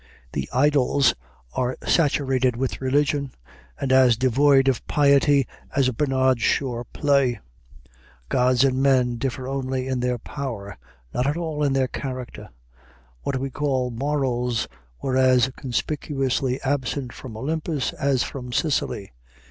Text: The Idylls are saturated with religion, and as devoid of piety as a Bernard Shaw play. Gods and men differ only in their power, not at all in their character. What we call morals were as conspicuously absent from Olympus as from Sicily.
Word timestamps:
The 0.31 0.49
Idylls 0.51 1.13
are 1.53 1.77
saturated 1.85 2.55
with 2.55 2.81
religion, 2.81 3.33
and 3.79 3.91
as 3.91 4.17
devoid 4.17 4.67
of 4.67 4.83
piety 4.87 5.45
as 5.75 5.87
a 5.87 5.93
Bernard 5.93 6.41
Shaw 6.41 6.85
play. 6.91 7.39
Gods 8.27 8.63
and 8.63 8.81
men 8.81 9.17
differ 9.17 9.47
only 9.47 9.87
in 9.87 9.99
their 9.99 10.17
power, 10.17 10.75
not 11.13 11.27
at 11.27 11.37
all 11.37 11.61
in 11.63 11.73
their 11.73 11.87
character. 11.87 12.49
What 13.21 13.37
we 13.37 13.51
call 13.51 13.91
morals 13.91 14.67
were 15.03 15.17
as 15.17 15.51
conspicuously 15.55 16.59
absent 16.63 17.13
from 17.13 17.37
Olympus 17.37 17.93
as 17.93 18.23
from 18.23 18.51
Sicily. 18.51 19.13